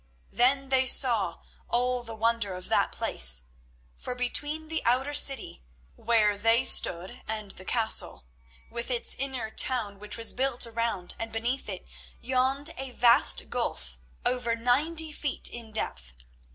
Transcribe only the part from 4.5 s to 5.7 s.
the outer city